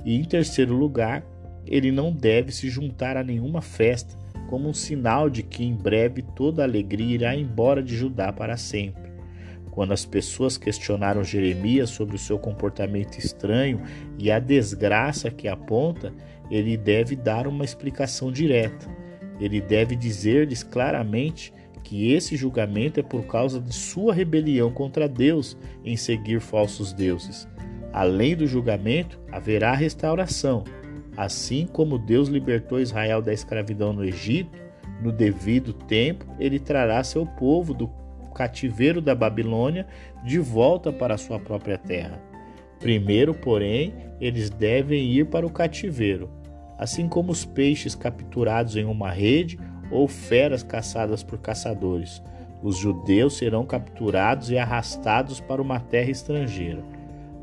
E 0.05 0.15
em 0.15 0.23
terceiro 0.23 0.75
lugar, 0.75 1.23
ele 1.65 1.91
não 1.91 2.11
deve 2.11 2.51
se 2.51 2.69
juntar 2.69 3.17
a 3.17 3.23
nenhuma 3.23 3.61
festa, 3.61 4.17
como 4.49 4.67
um 4.67 4.73
sinal 4.73 5.29
de 5.29 5.43
que 5.43 5.63
em 5.63 5.75
breve 5.75 6.23
toda 6.35 6.63
alegria 6.63 7.15
irá 7.15 7.35
embora 7.35 7.83
de 7.83 7.95
Judá 7.95 8.33
para 8.33 8.57
sempre. 8.57 9.09
Quando 9.69 9.93
as 9.93 10.03
pessoas 10.03 10.57
questionaram 10.57 11.23
Jeremias 11.23 11.91
sobre 11.91 12.15
o 12.15 12.19
seu 12.19 12.39
comportamento 12.39 13.17
estranho 13.17 13.81
e 14.17 14.31
a 14.31 14.39
desgraça 14.39 15.29
que 15.29 15.47
aponta, 15.47 16.11
ele 16.49 16.75
deve 16.75 17.15
dar 17.15 17.47
uma 17.47 17.63
explicação 17.63 18.31
direta. 18.31 18.87
Ele 19.39 19.61
deve 19.61 19.95
dizer-lhes 19.95 20.63
claramente 20.63 21.53
que 21.83 22.11
esse 22.13 22.35
julgamento 22.35 22.99
é 22.99 23.03
por 23.03 23.25
causa 23.25 23.59
de 23.59 23.73
sua 23.73 24.13
rebelião 24.13 24.71
contra 24.71 25.07
Deus 25.07 25.57
em 25.83 25.95
seguir 25.95 26.39
falsos 26.39 26.93
deuses. 26.93 27.47
Além 27.91 28.35
do 28.35 28.45
julgamento, 28.45 29.19
haverá 29.31 29.73
restauração. 29.73 30.63
Assim 31.17 31.65
como 31.65 31.97
Deus 31.97 32.29
libertou 32.29 32.79
Israel 32.79 33.21
da 33.21 33.33
escravidão 33.33 33.91
no 33.91 34.05
Egito, 34.05 34.57
no 35.01 35.11
devido 35.11 35.73
tempo, 35.73 36.25
ele 36.39 36.59
trará 36.59 37.03
seu 37.03 37.25
povo 37.25 37.73
do 37.73 37.89
cativeiro 38.35 39.01
da 39.01 39.15
Babilônia 39.15 39.87
de 40.23 40.39
volta 40.39 40.91
para 40.93 41.17
sua 41.17 41.39
própria 41.39 41.77
terra. 41.77 42.21
Primeiro, 42.79 43.33
porém, 43.33 43.93
eles 44.21 44.49
devem 44.49 45.11
ir 45.11 45.25
para 45.25 45.45
o 45.45 45.51
cativeiro, 45.51 46.29
assim 46.77 47.09
como 47.09 47.31
os 47.31 47.43
peixes 47.43 47.95
capturados 47.95 48.75
em 48.77 48.85
uma 48.85 49.11
rede 49.11 49.59
ou 49.91 50.07
feras 50.07 50.63
caçadas 50.63 51.23
por 51.23 51.39
caçadores. 51.39 52.21
Os 52.61 52.77
judeus 52.77 53.37
serão 53.37 53.65
capturados 53.65 54.49
e 54.51 54.57
arrastados 54.57 55.39
para 55.39 55.61
uma 55.61 55.79
terra 55.79 56.11
estrangeira. 56.11 56.83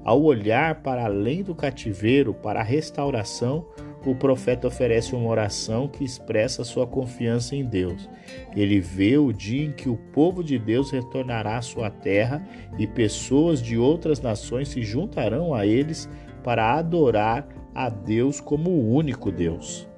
Ao 0.04 0.22
olhar 0.22 0.82
para 0.82 1.04
além 1.04 1.42
do 1.42 1.54
cativeiro, 1.54 2.32
para 2.32 2.60
a 2.60 2.62
restauração, 2.62 3.66
o 4.04 4.14
profeta 4.14 4.68
oferece 4.68 5.16
uma 5.16 5.28
oração 5.28 5.88
que 5.88 6.04
expressa 6.04 6.62
sua 6.62 6.86
confiança 6.86 7.56
em 7.56 7.64
Deus. 7.64 8.08
Ele 8.54 8.78
vê 8.78 9.18
o 9.18 9.32
dia 9.32 9.64
em 9.64 9.72
que 9.72 9.88
o 9.88 9.96
povo 9.96 10.44
de 10.44 10.60
Deus 10.60 10.92
retornará 10.92 11.56
à 11.56 11.62
sua 11.62 11.90
terra 11.90 12.46
e 12.78 12.86
pessoas 12.86 13.60
de 13.60 13.76
outras 13.76 14.20
nações 14.20 14.68
se 14.68 14.82
juntarão 14.82 15.52
a 15.52 15.66
eles 15.66 16.08
para 16.44 16.74
adorar 16.74 17.48
a 17.74 17.88
Deus 17.88 18.40
como 18.40 18.70
o 18.70 18.94
único 18.94 19.32
Deus. 19.32 19.88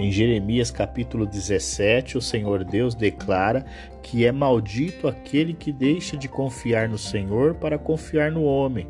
Em 0.00 0.10
Jeremias 0.10 0.70
capítulo 0.70 1.26
17, 1.26 2.16
o 2.16 2.22
Senhor 2.22 2.64
Deus 2.64 2.94
declara 2.94 3.66
que 4.02 4.24
é 4.24 4.32
maldito 4.32 5.06
aquele 5.06 5.52
que 5.52 5.70
deixa 5.70 6.16
de 6.16 6.26
confiar 6.26 6.88
no 6.88 6.96
Senhor 6.96 7.56
para 7.56 7.76
confiar 7.76 8.32
no 8.32 8.44
homem. 8.44 8.88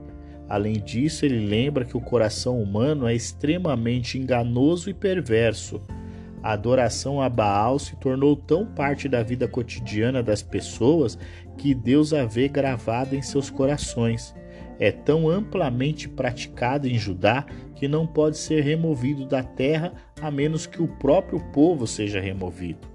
Além 0.49 0.75
disso, 0.75 1.25
ele 1.25 1.45
lembra 1.45 1.85
que 1.85 1.97
o 1.97 2.01
coração 2.01 2.63
humano 2.63 3.09
é 3.09 3.13
extremamente 3.13 4.19
enganoso 4.19 4.89
e 4.89 4.95
perverso. 4.95 5.83
A 6.45 6.53
adoração 6.53 7.21
a 7.21 7.29
Baal 7.29 7.81
se 7.81 7.97
tornou 7.97 8.37
tão 8.37 8.65
parte 8.65 9.09
da 9.09 9.21
vida 9.21 9.49
cotidiana 9.49 10.23
das 10.23 10.45
pessoas 10.45 11.19
que 11.59 11.75
Deus 11.75 12.13
a 12.13 12.25
vê 12.25 12.47
gravada 12.47 13.17
em 13.17 13.23
seus 13.23 13.51
corações. 13.51 14.33
É 14.81 14.91
tão 14.91 15.29
amplamente 15.29 16.09
praticado 16.09 16.89
em 16.89 16.99
Judá 16.99 17.45
que 17.77 17.87
não 17.87 18.07
pode 18.07 18.39
ser 18.39 18.63
removido 18.65 19.27
da 19.27 19.43
terra 19.43 19.93
a 20.23 20.31
menos 20.31 20.67
que 20.67 20.83
o 20.83 20.89
próprio 20.89 21.39
povo 21.53 21.87
seja 21.87 22.19
removido. 22.19 22.89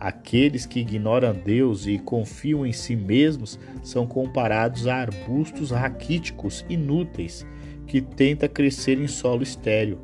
Aqueles 0.00 0.66
que 0.66 0.80
ignoram 0.80 1.32
Deus 1.32 1.86
e 1.86 1.96
confiam 1.96 2.66
em 2.66 2.72
si 2.72 2.96
mesmos 2.96 3.58
são 3.84 4.04
comparados 4.04 4.88
a 4.88 4.96
arbustos 4.96 5.70
raquíticos 5.70 6.64
inúteis 6.68 7.46
que 7.86 8.00
tenta 8.00 8.48
crescer 8.48 8.98
em 9.00 9.06
solo 9.06 9.44
estéril. 9.44 10.00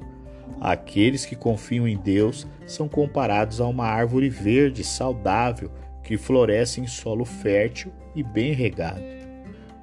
Aqueles 0.60 1.26
que 1.26 1.34
confiam 1.34 1.86
em 1.86 1.96
Deus 1.96 2.46
são 2.64 2.88
comparados 2.88 3.60
a 3.60 3.66
uma 3.66 3.86
árvore 3.86 4.28
verde 4.28 4.84
saudável 4.84 5.70
que 6.02 6.16
floresce 6.16 6.80
em 6.80 6.86
solo 6.86 7.24
fértil 7.24 7.92
e 8.14 8.22
bem 8.22 8.52
regado. 8.52 9.23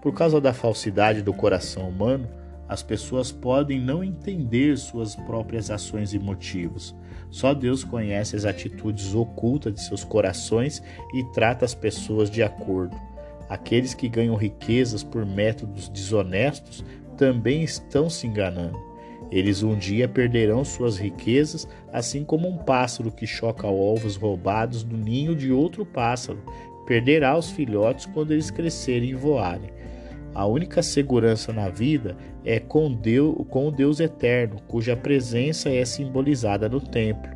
Por 0.01 0.13
causa 0.13 0.41
da 0.41 0.51
falsidade 0.51 1.21
do 1.21 1.31
coração 1.31 1.87
humano, 1.87 2.27
as 2.67 2.81
pessoas 2.81 3.31
podem 3.31 3.79
não 3.79 4.03
entender 4.03 4.77
suas 4.77 5.15
próprias 5.15 5.69
ações 5.69 6.13
e 6.13 6.19
motivos. 6.19 6.95
Só 7.29 7.53
Deus 7.53 7.83
conhece 7.83 8.35
as 8.35 8.45
atitudes 8.45 9.13
ocultas 9.13 9.73
de 9.73 9.81
seus 9.81 10.03
corações 10.03 10.81
e 11.13 11.23
trata 11.33 11.65
as 11.65 11.75
pessoas 11.75 12.29
de 12.29 12.41
acordo. 12.41 12.95
Aqueles 13.47 13.93
que 13.93 14.09
ganham 14.09 14.35
riquezas 14.35 15.03
por 15.03 15.25
métodos 15.25 15.89
desonestos 15.89 16.83
também 17.17 17.61
estão 17.61 18.09
se 18.09 18.25
enganando. 18.25 18.79
Eles 19.29 19.63
um 19.63 19.77
dia 19.77 20.09
perderão 20.09 20.65
suas 20.65 20.97
riquezas, 20.97 21.67
assim 21.93 22.23
como 22.23 22.49
um 22.49 22.57
pássaro 22.57 23.11
que 23.11 23.27
choca 23.27 23.67
ovos 23.67 24.15
roubados 24.15 24.83
do 24.83 24.97
ninho 24.97 25.35
de 25.35 25.51
outro 25.51 25.85
pássaro 25.85 26.39
perderá 26.91 27.37
os 27.37 27.49
filhotes 27.49 28.05
quando 28.05 28.31
eles 28.31 28.51
crescerem 28.51 29.11
e 29.11 29.15
voarem. 29.15 29.69
A 30.33 30.45
única 30.45 30.81
segurança 30.81 31.51
na 31.51 31.67
vida 31.67 32.15
é 32.45 32.59
com 32.59 32.93
Deus, 32.93 33.45
com 33.49 33.67
o 33.67 33.71
Deus 33.71 33.99
eterno, 33.99 34.61
cuja 34.67 34.95
presença 34.95 35.69
é 35.69 35.83
simbolizada 35.83 36.69
no 36.69 36.79
templo. 36.79 37.29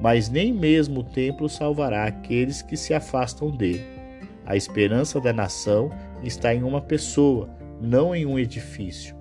Mas 0.00 0.30
nem 0.30 0.52
mesmo 0.52 1.00
o 1.00 1.04
templo 1.04 1.48
salvará 1.48 2.04
aqueles 2.04 2.62
que 2.62 2.76
se 2.76 2.94
afastam 2.94 3.50
dele. 3.50 3.84
A 4.46 4.56
esperança 4.56 5.20
da 5.20 5.32
nação 5.32 5.90
está 6.24 6.54
em 6.54 6.62
uma 6.62 6.80
pessoa, 6.80 7.50
não 7.80 8.14
em 8.14 8.24
um 8.24 8.38
edifício. 8.38 9.14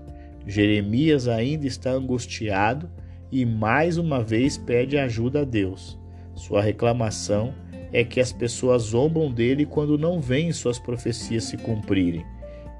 Jeremias 0.47 1.27
ainda 1.27 1.67
está 1.67 1.91
angustiado 1.91 2.89
e 3.31 3.45
mais 3.45 3.97
uma 3.97 4.23
vez 4.23 4.57
pede 4.57 4.97
ajuda 4.97 5.41
a 5.41 5.45
Deus. 5.45 5.99
Sua 6.33 6.61
reclamação 6.61 7.53
é 7.93 8.03
que 8.03 8.19
as 8.19 8.31
pessoas 8.31 8.83
zombam 8.83 9.31
dele 9.31 9.65
quando 9.65 9.97
não 9.97 10.21
veem 10.21 10.51
suas 10.51 10.79
profecias 10.79 11.43
se 11.43 11.57
cumprirem. 11.57 12.25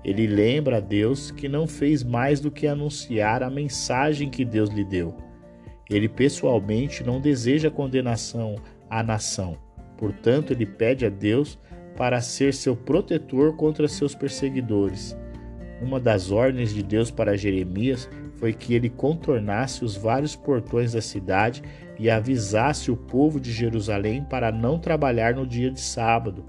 Ele 0.03 0.25
lembra 0.25 0.77
a 0.77 0.79
Deus 0.79 1.29
que 1.29 1.47
não 1.47 1.67
fez 1.67 2.03
mais 2.03 2.39
do 2.39 2.49
que 2.49 2.65
anunciar 2.65 3.43
a 3.43 3.49
mensagem 3.49 4.29
que 4.29 4.43
Deus 4.43 4.69
lhe 4.69 4.83
deu. 4.83 5.15
Ele 5.89 6.09
pessoalmente 6.09 7.03
não 7.03 7.19
deseja 7.19 7.69
condenação 7.69 8.55
à 8.89 9.03
nação. 9.03 9.57
Portanto, 9.97 10.51
ele 10.51 10.65
pede 10.65 11.05
a 11.05 11.09
Deus 11.09 11.59
para 11.95 12.21
ser 12.21 12.53
seu 12.53 12.75
protetor 12.75 13.55
contra 13.55 13.87
seus 13.87 14.15
perseguidores. 14.15 15.15
Uma 15.81 15.99
das 15.99 16.31
ordens 16.31 16.73
de 16.73 16.81
Deus 16.81 17.11
para 17.11 17.37
Jeremias 17.37 18.09
foi 18.37 18.53
que 18.53 18.73
ele 18.73 18.89
contornasse 18.89 19.85
os 19.85 19.95
vários 19.95 20.35
portões 20.35 20.93
da 20.93 21.01
cidade 21.01 21.61
e 21.99 22.09
avisasse 22.09 22.89
o 22.89 22.97
povo 22.97 23.39
de 23.39 23.51
Jerusalém 23.51 24.23
para 24.23 24.51
não 24.51 24.79
trabalhar 24.79 25.35
no 25.35 25.45
dia 25.45 25.69
de 25.69 25.79
sábado. 25.79 26.43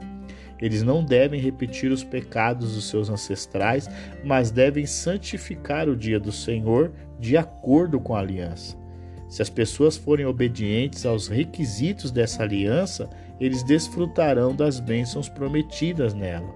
Eles 0.62 0.84
não 0.84 1.04
devem 1.04 1.40
repetir 1.40 1.90
os 1.90 2.04
pecados 2.04 2.76
dos 2.76 2.88
seus 2.88 3.10
ancestrais, 3.10 3.90
mas 4.24 4.52
devem 4.52 4.86
santificar 4.86 5.88
o 5.88 5.96
dia 5.96 6.20
do 6.20 6.30
Senhor 6.30 6.92
de 7.18 7.36
acordo 7.36 7.98
com 7.98 8.14
a 8.14 8.20
aliança. 8.20 8.80
Se 9.28 9.42
as 9.42 9.50
pessoas 9.50 9.96
forem 9.96 10.24
obedientes 10.24 11.04
aos 11.04 11.26
requisitos 11.26 12.12
dessa 12.12 12.44
aliança, 12.44 13.10
eles 13.40 13.64
desfrutarão 13.64 14.54
das 14.54 14.78
bênçãos 14.78 15.28
prometidas 15.28 16.14
nela. 16.14 16.54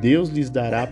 Deus 0.00 0.30
lhes 0.30 0.50
dará 0.50 0.86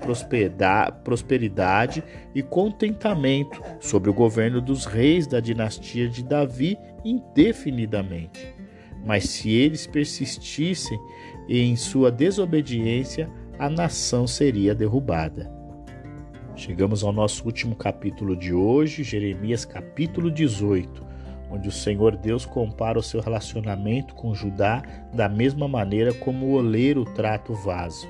prosperidade 1.04 2.04
e 2.34 2.42
contentamento 2.42 3.60
sobre 3.80 4.08
o 4.08 4.14
governo 4.14 4.60
dos 4.60 4.84
reis 4.84 5.26
da 5.26 5.40
dinastia 5.40 6.08
de 6.08 6.22
Davi 6.22 6.78
indefinidamente. 7.04 8.54
Mas 9.04 9.24
se 9.24 9.50
eles 9.50 9.86
persistissem 9.86 10.98
em 11.48 11.76
sua 11.76 12.10
desobediência, 12.10 13.30
a 13.58 13.70
nação 13.70 14.26
seria 14.26 14.74
derrubada. 14.74 15.50
Chegamos 16.56 17.04
ao 17.04 17.12
nosso 17.12 17.44
último 17.44 17.76
capítulo 17.76 18.36
de 18.36 18.52
hoje, 18.52 19.02
Jeremias 19.02 19.64
capítulo 19.64 20.30
18, 20.30 21.06
onde 21.50 21.68
o 21.68 21.72
Senhor 21.72 22.16
Deus 22.16 22.44
compara 22.44 22.98
o 22.98 23.02
seu 23.02 23.20
relacionamento 23.20 24.14
com 24.14 24.34
Judá 24.34 24.82
da 25.12 25.28
mesma 25.28 25.68
maneira 25.68 26.12
como 26.14 26.46
o 26.46 26.52
oleiro 26.52 27.04
trata 27.04 27.52
o 27.52 27.54
vaso. 27.54 28.08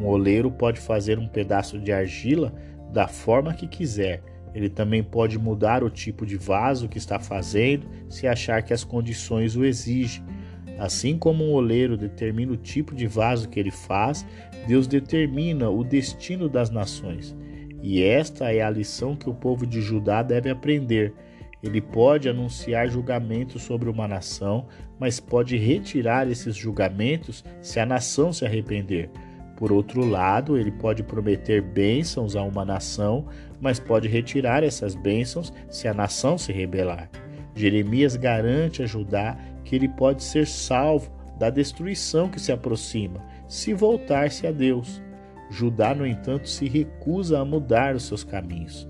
Um 0.00 0.06
oleiro 0.06 0.50
pode 0.50 0.80
fazer 0.80 1.18
um 1.18 1.28
pedaço 1.28 1.78
de 1.78 1.92
argila 1.92 2.52
da 2.90 3.06
forma 3.06 3.54
que 3.54 3.68
quiser. 3.68 4.22
Ele 4.54 4.68
também 4.68 5.02
pode 5.02 5.38
mudar 5.38 5.84
o 5.84 5.90
tipo 5.90 6.26
de 6.26 6.36
vaso 6.36 6.88
que 6.88 6.98
está 6.98 7.18
fazendo 7.18 7.86
se 8.08 8.26
achar 8.26 8.62
que 8.62 8.72
as 8.72 8.84
condições 8.84 9.54
o 9.54 9.64
exigem. 9.64 10.24
Assim 10.82 11.16
como 11.16 11.44
um 11.44 11.52
oleiro 11.52 11.96
determina 11.96 12.50
o 12.50 12.56
tipo 12.56 12.92
de 12.92 13.06
vaso 13.06 13.48
que 13.48 13.60
ele 13.60 13.70
faz, 13.70 14.26
Deus 14.66 14.88
determina 14.88 15.70
o 15.70 15.84
destino 15.84 16.48
das 16.48 16.70
nações. 16.70 17.36
E 17.80 18.02
esta 18.02 18.52
é 18.52 18.62
a 18.62 18.68
lição 18.68 19.14
que 19.14 19.30
o 19.30 19.34
povo 19.34 19.64
de 19.64 19.80
Judá 19.80 20.24
deve 20.24 20.50
aprender. 20.50 21.14
Ele 21.62 21.80
pode 21.80 22.28
anunciar 22.28 22.88
julgamentos 22.88 23.62
sobre 23.62 23.88
uma 23.88 24.08
nação, 24.08 24.66
mas 24.98 25.20
pode 25.20 25.56
retirar 25.56 26.28
esses 26.28 26.56
julgamentos 26.56 27.44
se 27.60 27.78
a 27.78 27.86
nação 27.86 28.32
se 28.32 28.44
arrepender. 28.44 29.08
Por 29.56 29.70
outro 29.70 30.04
lado, 30.04 30.58
ele 30.58 30.72
pode 30.72 31.04
prometer 31.04 31.62
bênçãos 31.62 32.34
a 32.34 32.42
uma 32.42 32.64
nação, 32.64 33.26
mas 33.60 33.78
pode 33.78 34.08
retirar 34.08 34.64
essas 34.64 34.96
bênçãos 34.96 35.52
se 35.70 35.86
a 35.86 35.94
nação 35.94 36.36
se 36.36 36.52
rebelar. 36.52 37.08
Jeremias 37.54 38.16
garante 38.16 38.82
a 38.82 38.86
Judá 38.86 39.36
que 39.64 39.76
ele 39.76 39.88
pode 39.88 40.22
ser 40.22 40.46
salvo 40.46 41.10
da 41.38 41.50
destruição 41.50 42.28
que 42.28 42.40
se 42.40 42.52
aproxima, 42.52 43.20
se 43.48 43.74
voltar-se 43.74 44.46
a 44.46 44.52
Deus. 44.52 45.02
Judá, 45.50 45.94
no 45.94 46.06
entanto, 46.06 46.48
se 46.48 46.68
recusa 46.68 47.40
a 47.40 47.44
mudar 47.44 47.94
os 47.94 48.04
seus 48.04 48.24
caminhos. 48.24 48.88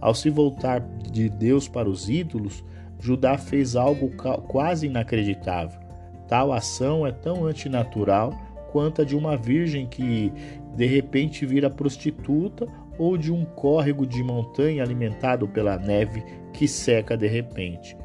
Ao 0.00 0.14
se 0.14 0.30
voltar 0.30 0.80
de 1.10 1.28
Deus 1.28 1.66
para 1.66 1.88
os 1.88 2.08
ídolos, 2.08 2.62
Judá 3.00 3.36
fez 3.36 3.74
algo 3.74 4.10
quase 4.48 4.86
inacreditável. 4.86 5.80
Tal 6.28 6.52
ação 6.52 7.06
é 7.06 7.12
tão 7.12 7.46
antinatural 7.46 8.32
quanto 8.70 9.02
a 9.02 9.04
de 9.04 9.16
uma 9.16 9.36
virgem 9.36 9.86
que 9.86 10.32
de 10.74 10.86
repente 10.86 11.46
vira 11.46 11.70
prostituta 11.70 12.66
ou 12.98 13.16
de 13.16 13.32
um 13.32 13.44
córrego 13.44 14.06
de 14.06 14.22
montanha 14.22 14.82
alimentado 14.82 15.46
pela 15.48 15.76
neve 15.76 16.22
que 16.52 16.66
seca 16.66 17.16
de 17.16 17.26
repente. 17.26 17.96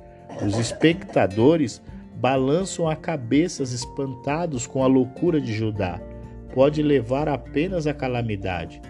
Os 0.46 0.58
espectadores 0.58 1.82
balançam 2.20 2.88
a 2.88 2.96
cabeças 2.96 3.72
espantados 3.72 4.68
com 4.68 4.84
a 4.84 4.88
loucura 4.88 5.40
de 5.40 5.54
Judá. 5.54 6.02
Pode 6.54 6.84
levar 6.84 7.30
apenas 7.30 7.88
a 7.88 7.94
calamidade. 7.94 8.82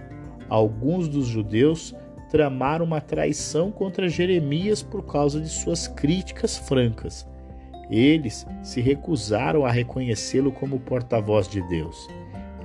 Alguns 0.49 1.07
dos 1.07 1.27
judeus 1.27 1.93
tramaram 2.31 2.85
uma 2.85 3.01
traição 3.01 3.71
contra 3.71 4.09
Jeremias 4.09 4.81
por 4.81 5.05
causa 5.05 5.39
de 5.39 5.49
suas 5.49 5.87
críticas 5.87 6.57
francas. 6.57 7.27
Eles 7.89 8.47
se 8.63 8.81
recusaram 8.81 9.65
a 9.65 9.71
reconhecê-lo 9.71 10.51
como 10.51 10.79
porta-voz 10.79 11.47
de 11.47 11.61
Deus. 11.67 12.07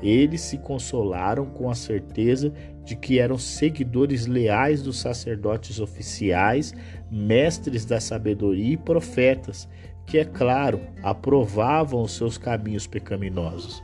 Eles 0.02 0.42
se 0.42 0.58
consolaram 0.58 1.46
com 1.46 1.70
a 1.70 1.74
certeza 1.74 2.52
de 2.84 2.94
que 2.94 3.18
eram 3.18 3.38
seguidores 3.38 4.26
leais 4.26 4.82
dos 4.82 4.98
sacerdotes 4.98 5.80
oficiais, 5.80 6.74
mestres 7.10 7.86
da 7.86 7.98
sabedoria 8.00 8.74
e 8.74 8.76
profetas, 8.76 9.66
que, 10.06 10.18
é 10.18 10.24
claro, 10.24 10.80
aprovavam 11.02 12.02
os 12.02 12.12
seus 12.12 12.38
caminhos 12.38 12.86
pecaminosos. 12.86 13.82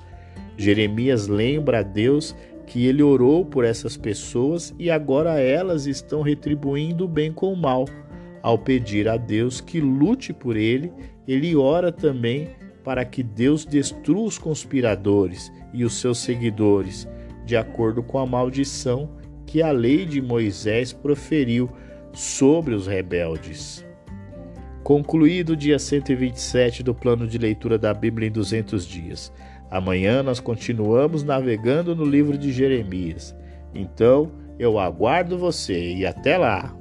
Jeremias 0.56 1.26
lembra 1.26 1.80
a 1.80 1.82
Deus 1.82 2.34
que 2.66 2.86
ele 2.86 3.02
orou 3.02 3.44
por 3.44 3.64
essas 3.64 3.96
pessoas 3.96 4.74
e 4.78 4.90
agora 4.90 5.40
elas 5.40 5.86
estão 5.86 6.22
retribuindo 6.22 7.04
o 7.04 7.08
bem 7.08 7.32
com 7.32 7.52
o 7.52 7.56
mal. 7.56 7.86
Ao 8.42 8.56
pedir 8.56 9.08
a 9.08 9.16
Deus 9.16 9.60
que 9.60 9.80
lute 9.80 10.32
por 10.32 10.56
ele, 10.56 10.92
ele 11.26 11.56
ora 11.56 11.90
também 11.90 12.50
para 12.84 13.04
que 13.04 13.22
Deus 13.22 13.64
destrua 13.64 14.24
os 14.24 14.38
conspiradores 14.38 15.52
e 15.72 15.84
os 15.84 15.94
seus 15.94 16.18
seguidores, 16.18 17.08
de 17.44 17.56
acordo 17.56 18.02
com 18.02 18.18
a 18.18 18.26
maldição 18.26 19.10
que 19.46 19.62
a 19.62 19.72
lei 19.72 20.06
de 20.06 20.22
Moisés 20.22 20.92
proferiu 20.92 21.68
sobre 22.12 22.74
os 22.74 22.86
rebeldes. 22.86 23.84
Concluído 24.90 25.50
o 25.50 25.56
dia 25.56 25.78
127 25.78 26.82
do 26.82 26.92
plano 26.92 27.24
de 27.24 27.38
leitura 27.38 27.78
da 27.78 27.94
Bíblia 27.94 28.26
em 28.26 28.32
200 28.32 28.84
dias. 28.84 29.32
Amanhã 29.70 30.20
nós 30.20 30.40
continuamos 30.40 31.22
navegando 31.22 31.94
no 31.94 32.04
livro 32.04 32.36
de 32.36 32.50
Jeremias. 32.50 33.32
Então, 33.72 34.32
eu 34.58 34.80
aguardo 34.80 35.38
você 35.38 35.94
e 35.94 36.04
até 36.04 36.36
lá! 36.36 36.74